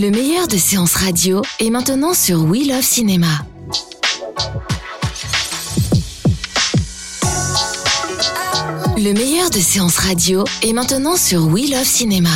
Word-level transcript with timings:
Le 0.00 0.10
meilleur 0.10 0.48
de 0.48 0.56
séances 0.56 0.94
radio 0.94 1.42
est 1.58 1.68
maintenant 1.68 2.14
sur 2.14 2.42
We 2.44 2.66
Love 2.66 2.80
Cinéma. 2.80 3.26
Le 8.96 9.12
meilleur 9.12 9.50
de 9.50 9.58
séances 9.58 9.98
radio 9.98 10.44
est 10.62 10.72
maintenant 10.72 11.16
sur 11.16 11.46
We 11.48 11.70
Love 11.70 11.84
Cinéma. 11.84 12.30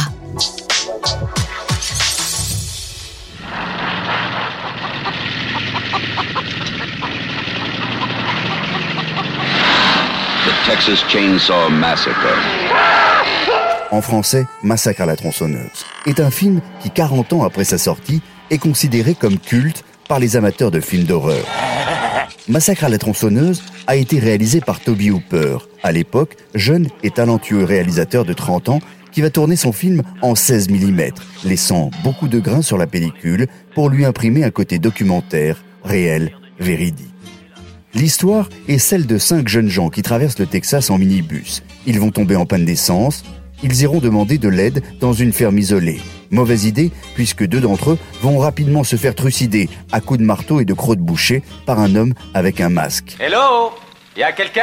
The 10.45 10.67
Texas 10.67 11.03
Chainsaw 11.09 11.71
Massacre. 11.71 12.37
En 13.95 14.01
français, 14.01 14.45
Massacre 14.65 15.03
à 15.03 15.07
la 15.07 15.15
tronçonneuse 15.15 15.87
est 16.07 16.19
un 16.19 16.33
film 16.33 16.61
qui, 16.81 16.91
40 16.91 17.33
ans 17.33 17.45
après 17.45 17.63
sa 17.63 17.79
sortie, 17.79 18.23
est 18.51 18.59
considéré 18.59 19.15
comme 19.15 19.39
culte 19.39 19.85
par 20.09 20.19
les 20.19 20.35
amateurs 20.35 20.73
de 20.73 20.81
films 20.81 21.05
d'horreur. 21.05 21.45
Massacre 22.49 22.83
à 22.83 22.89
la 22.89 22.99
tronçonneuse 22.99 23.63
a 23.87 23.95
été 23.95 24.19
réalisé 24.19 24.61
par 24.61 24.81
Toby 24.81 25.13
Hooper, 25.13 25.59
à 25.85 25.93
l'époque 25.93 26.35
jeune 26.57 26.89
et 27.05 27.11
talentueux 27.13 27.63
réalisateur 27.63 28.25
de 28.25 28.33
30 28.33 28.69
ans 28.69 28.81
qui 29.13 29.21
va 29.21 29.31
tourner 29.31 29.55
son 29.55 29.71
film 29.71 30.03
en 30.23 30.35
16 30.35 30.71
mm, 30.71 31.01
laissant 31.45 31.93
beaucoup 32.03 32.27
de 32.27 32.41
grains 32.41 32.63
sur 32.63 32.79
la 32.79 32.89
pellicule 32.89 33.47
pour 33.77 33.91
lui 33.91 34.05
imprimer 34.05 34.43
un 34.43 34.51
côté 34.51 34.81
documentaire, 34.81 35.63
réel, 35.85 36.33
véridique. 36.59 37.15
L'histoire 37.95 38.49
est 38.67 38.79
celle 38.79 39.07
de 39.07 39.19
cinq 39.19 39.47
jeunes 39.47 39.69
gens 39.69 39.89
qui 39.89 40.03
traversent 40.03 40.41
le 40.41 40.47
Texas 40.47 40.91
en 40.91 40.99
minibus. 40.99 41.63
Ils 41.87 42.01
vont 42.01 42.11
tomber 42.11 42.35
en 42.35 42.45
panne 42.45 42.65
d'essence, 42.65 43.23
ils 43.65 43.81
iront 43.81 43.99
demander 43.99 44.37
de 44.37 44.49
l'aide 44.49 44.83
dans 45.01 45.15
une 45.15 45.33
ferme 45.33 45.59
isolée. 45.59 46.01
Mauvaise 46.31 46.67
idée, 46.67 46.93
puisque 47.15 47.45
deux 47.47 47.61
d'entre 47.61 47.93
eux 47.93 47.99
vont 48.21 48.39
rapidement 48.39 48.85
se 48.85 48.97
faire 48.97 49.15
trucider 49.15 49.71
à 49.91 50.01
coups 50.01 50.21
de 50.21 50.25
marteau 50.25 50.61
et 50.61 50.65
de 50.67 50.75
crocs 50.75 50.99
de 50.99 51.03
boucher 51.03 51.43
par 51.65 51.81
un 51.81 51.95
homme 51.97 52.13
avec 52.35 52.61
un 52.61 52.69
masque. 52.69 53.17
Hello? 53.19 53.73
Y 54.17 54.23
a 54.23 54.33
quelqu'un? 54.33 54.63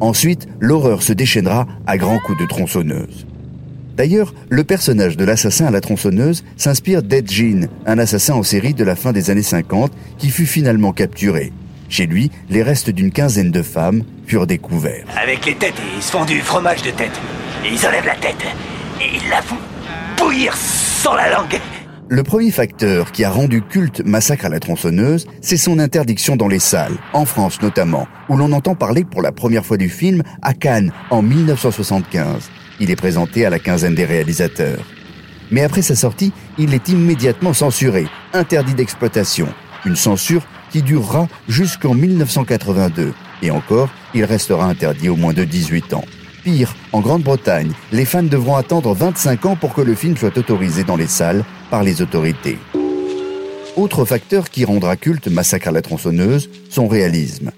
Ensuite, 0.00 0.46
l'horreur 0.60 1.02
se 1.02 1.12
déchaînera 1.12 1.66
à 1.86 1.96
grands 1.96 2.20
coups 2.20 2.38
de 2.38 2.46
tronçonneuse. 2.46 3.26
D'ailleurs, 3.96 4.34
le 4.48 4.64
personnage 4.64 5.16
de 5.16 5.24
l'assassin 5.24 5.66
à 5.66 5.70
la 5.70 5.80
tronçonneuse 5.80 6.44
s'inspire 6.56 7.02
d'Ed 7.02 7.30
Gein, 7.30 7.68
un 7.86 7.98
assassin 7.98 8.34
en 8.34 8.42
série 8.42 8.74
de 8.74 8.84
la 8.84 8.96
fin 8.96 9.12
des 9.12 9.30
années 9.30 9.42
50 9.42 9.92
qui 10.18 10.30
fut 10.30 10.46
finalement 10.46 10.92
capturé. 10.92 11.52
Chez 11.94 12.06
lui, 12.06 12.28
les 12.50 12.64
restes 12.64 12.90
d'une 12.90 13.12
quinzaine 13.12 13.52
de 13.52 13.62
femmes 13.62 14.02
furent 14.26 14.48
découverts. 14.48 15.04
Avec 15.16 15.46
les 15.46 15.54
têtes, 15.54 15.80
ils 15.96 16.02
se 16.02 16.10
font 16.10 16.24
du 16.24 16.40
fromage 16.40 16.82
de 16.82 16.90
tête. 16.90 17.20
Ils 17.64 17.86
enlèvent 17.86 18.06
la 18.06 18.16
tête. 18.16 18.44
Et 19.00 19.14
ils 19.14 19.30
la 19.30 19.40
font 19.40 19.58
bouillir 20.18 20.56
sans 20.56 21.14
la 21.14 21.30
langue. 21.30 21.60
Le 22.08 22.24
premier 22.24 22.50
facteur 22.50 23.12
qui 23.12 23.22
a 23.22 23.30
rendu 23.30 23.62
culte 23.62 24.02
Massacre 24.04 24.46
à 24.46 24.48
la 24.48 24.58
tronçonneuse, 24.58 25.28
c'est 25.40 25.56
son 25.56 25.78
interdiction 25.78 26.34
dans 26.34 26.48
les 26.48 26.58
salles, 26.58 26.96
en 27.12 27.26
France 27.26 27.62
notamment, 27.62 28.08
où 28.28 28.36
l'on 28.36 28.50
entend 28.50 28.74
parler 28.74 29.04
pour 29.04 29.22
la 29.22 29.30
première 29.30 29.64
fois 29.64 29.76
du 29.76 29.88
film 29.88 30.24
à 30.42 30.52
Cannes 30.52 30.90
en 31.10 31.22
1975. 31.22 32.50
Il 32.80 32.90
est 32.90 32.96
présenté 32.96 33.46
à 33.46 33.50
la 33.50 33.60
quinzaine 33.60 33.94
des 33.94 34.04
réalisateurs. 34.04 34.84
Mais 35.52 35.62
après 35.62 35.82
sa 35.82 35.94
sortie, 35.94 36.32
il 36.58 36.74
est 36.74 36.88
immédiatement 36.88 37.52
censuré, 37.52 38.08
interdit 38.32 38.74
d'exploitation. 38.74 39.46
Une 39.84 39.96
censure 39.96 40.42
qui 40.70 40.82
durera 40.82 41.28
jusqu'en 41.48 41.94
1982. 41.94 43.14
Et 43.42 43.50
encore, 43.50 43.90
il 44.14 44.24
restera 44.24 44.66
interdit 44.66 45.08
au 45.08 45.16
moins 45.16 45.32
de 45.32 45.44
18 45.44 45.94
ans. 45.94 46.04
Pire, 46.42 46.74
en 46.92 47.00
Grande-Bretagne, 47.00 47.72
les 47.92 48.04
fans 48.04 48.22
devront 48.22 48.56
attendre 48.56 48.94
25 48.94 49.46
ans 49.46 49.56
pour 49.56 49.74
que 49.74 49.80
le 49.80 49.94
film 49.94 50.16
soit 50.16 50.36
autorisé 50.36 50.84
dans 50.84 50.96
les 50.96 51.06
salles 51.06 51.44
par 51.70 51.82
les 51.82 52.02
autorités. 52.02 52.58
Autre 53.76 54.04
facteur 54.04 54.50
qui 54.50 54.64
rendra 54.64 54.96
culte 54.96 55.28
Massacre 55.28 55.68
à 55.68 55.72
la 55.72 55.82
tronçonneuse, 55.82 56.48
son 56.70 56.86
réalisme. 56.86 57.50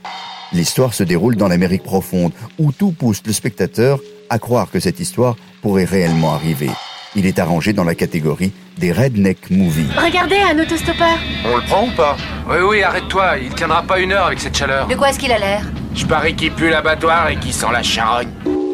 L'histoire 0.52 0.94
se 0.94 1.02
déroule 1.02 1.36
dans 1.36 1.48
l'Amérique 1.48 1.82
profonde, 1.82 2.32
où 2.58 2.72
tout 2.72 2.92
pousse 2.92 3.22
le 3.26 3.32
spectateur 3.32 4.00
à 4.30 4.38
croire 4.38 4.70
que 4.70 4.80
cette 4.80 5.00
histoire 5.00 5.36
pourrait 5.62 5.84
réellement 5.84 6.32
arriver. 6.32 6.70
Il 7.16 7.24
est 7.24 7.38
arrangé 7.38 7.72
dans 7.72 7.82
la 7.82 7.94
catégorie 7.94 8.52
des 8.76 8.92
redneck 8.92 9.50
movies. 9.50 9.88
Regardez, 9.96 10.36
un 10.36 10.58
autostoppeur. 10.58 11.18
On 11.46 11.56
le 11.56 11.62
prend 11.62 11.88
ou 11.88 11.90
pas? 11.96 12.14
Oui, 12.46 12.56
oui, 12.68 12.82
arrête-toi, 12.82 13.38
il 13.42 13.54
tiendra 13.54 13.82
pas 13.82 14.00
une 14.00 14.12
heure 14.12 14.26
avec 14.26 14.38
cette 14.38 14.56
chaleur. 14.56 14.86
De 14.86 14.94
quoi 14.94 15.08
est-ce 15.08 15.18
qu'il 15.18 15.32
a 15.32 15.38
l'air? 15.38 15.62
Je 15.94 16.04
parie 16.04 16.36
qu'il 16.36 16.52
pue 16.52 16.68
l'abattoir 16.68 17.30
et 17.30 17.36
qu'il 17.36 17.54
sent 17.54 17.72
la 17.72 17.82
charogne. 17.82 18.28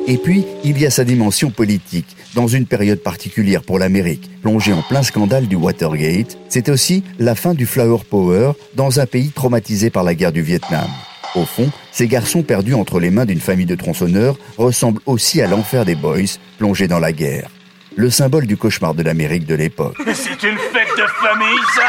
Et 0.09 0.17
puis, 0.17 0.45
il 0.65 0.77
y 0.81 0.87
a 0.87 0.91
sa 0.91 1.05
dimension 1.05 1.51
politique. 1.51 2.17
Dans 2.35 2.49
une 2.49 2.67
période 2.67 2.99
particulière 2.99 3.63
pour 3.63 3.79
l'Amérique, 3.79 4.29
plongée 4.43 4.73
en 4.73 4.83
plein 4.83 5.05
scandale 5.05 5.47
du 5.47 5.55
Watergate, 5.55 6.37
c'est 6.49 6.69
aussi 6.69 7.05
la 7.21 7.37
fin 7.37 7.55
du 7.55 7.65
Flower 7.65 8.01
Power 8.11 8.53
dans 8.75 8.99
un 8.99 9.07
pays 9.07 9.31
traumatisé 9.31 9.91
par 9.91 10.03
la 10.03 10.17
guerre 10.17 10.33
du 10.33 10.43
Vietnam. 10.43 10.89
Au 11.37 11.45
fond, 11.45 11.71
ces 11.93 12.09
garçons 12.09 12.43
perdus 12.43 12.75
entre 12.75 12.99
les 12.99 13.11
mains 13.11 13.25
d'une 13.25 13.41
famille 13.41 13.67
de 13.67 13.77
tronçonneurs 13.77 14.37
ressemblent 14.59 15.01
aussi 15.07 15.41
à 15.41 15.47
l'enfer 15.47 15.85
des 15.85 15.95
boys 15.95 16.39
plongés 16.59 16.89
dans 16.89 16.99
la 16.99 17.13
guerre. 17.13 17.49
Le 17.97 18.09
symbole 18.09 18.47
du 18.47 18.57
cauchemar 18.57 18.95
de 18.95 19.03
l'Amérique 19.03 19.47
de 19.47 19.55
l'époque. 19.55 19.97
C'est 20.15 20.43
une 20.43 20.57
fête 20.57 20.89
de 20.97 21.07
famille, 21.21 21.61
ça 21.75 21.83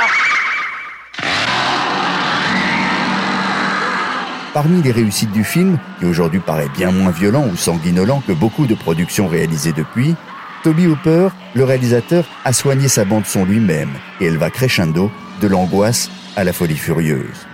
Parmi 4.54 4.82
les 4.84 4.92
réussites 4.92 5.32
du 5.32 5.44
film, 5.44 5.80
qui 6.00 6.06
aujourd'hui 6.06 6.40
paraît 6.40 6.70
bien 6.78 6.92
moins 6.92 7.12
violent 7.12 7.48
ou 7.52 7.56
sanguinolent 7.56 8.22
que 8.28 8.34
beaucoup 8.34 8.68
de 8.68 8.76
productions 8.76 9.28
réalisées 9.28 9.74
depuis, 9.74 10.16
Toby 10.64 10.88
Hooper, 10.88 11.30
le 11.56 11.64
réalisateur, 11.64 12.26
a 12.46 12.54
soigné 12.54 12.88
sa 12.88 13.06
bande 13.06 13.26
son 13.26 13.46
lui-même 13.46 13.90
et 14.22 14.26
elle 14.26 14.38
va 14.38 14.50
crescendo 14.50 15.10
de 15.42 15.48
l'angoisse 15.48 16.10
à 16.36 16.44
la 16.44 16.54
folie 16.54 16.78
furieuse. 16.78 17.48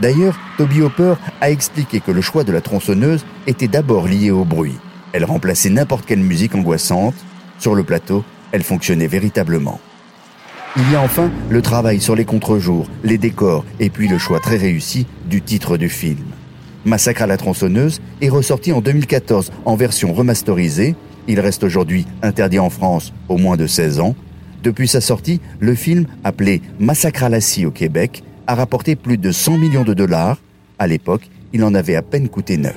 D'ailleurs, 0.00 0.38
Toby 0.58 0.80
Hooper 0.82 1.14
a 1.40 1.50
expliqué 1.50 2.00
que 2.00 2.10
le 2.10 2.20
choix 2.20 2.44
de 2.44 2.52
la 2.52 2.60
tronçonneuse 2.60 3.24
était 3.46 3.68
d'abord 3.68 4.06
lié 4.06 4.30
au 4.30 4.44
bruit. 4.44 4.78
Elle 5.12 5.24
remplaçait 5.24 5.70
n'importe 5.70 6.06
quelle 6.06 6.20
musique 6.20 6.54
angoissante. 6.54 7.14
Sur 7.58 7.74
le 7.74 7.84
plateau, 7.84 8.24
elle 8.52 8.62
fonctionnait 8.62 9.06
véritablement. 9.06 9.80
Il 10.76 10.92
y 10.92 10.94
a 10.94 11.00
enfin 11.00 11.30
le 11.48 11.62
travail 11.62 12.00
sur 12.00 12.14
les 12.14 12.26
contre-jours, 12.26 12.86
les 13.02 13.16
décors 13.16 13.64
et 13.80 13.88
puis 13.88 14.08
le 14.08 14.18
choix 14.18 14.40
très 14.40 14.56
réussi 14.56 15.06
du 15.24 15.40
titre 15.40 15.78
du 15.78 15.88
film. 15.88 16.18
Massacre 16.84 17.22
à 17.22 17.26
la 17.26 17.36
tronçonneuse 17.36 18.00
est 18.20 18.28
ressorti 18.28 18.72
en 18.72 18.80
2014 18.80 19.52
en 19.64 19.74
version 19.74 20.12
remasterisée. 20.12 20.94
Il 21.28 21.40
reste 21.40 21.64
aujourd'hui 21.64 22.06
interdit 22.22 22.58
en 22.58 22.70
France 22.70 23.12
au 23.28 23.38
moins 23.38 23.56
de 23.56 23.66
16 23.66 24.00
ans. 24.00 24.14
Depuis 24.62 24.86
sa 24.86 25.00
sortie, 25.00 25.40
le 25.58 25.74
film, 25.74 26.06
appelé 26.24 26.60
Massacre 26.78 27.24
à 27.24 27.28
la 27.28 27.40
scie 27.40 27.66
au 27.66 27.70
Québec, 27.70 28.22
a 28.46 28.54
rapporté 28.54 28.96
plus 28.96 29.16
de 29.16 29.32
100 29.32 29.58
millions 29.58 29.84
de 29.84 29.94
dollars. 29.94 30.38
À 30.78 30.86
l'époque, 30.86 31.28
il 31.52 31.64
en 31.64 31.74
avait 31.74 31.96
à 31.96 32.02
peine 32.02 32.28
coûté 32.28 32.56
neuf. 32.56 32.76